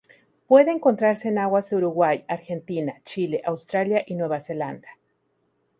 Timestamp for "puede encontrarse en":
0.47-1.37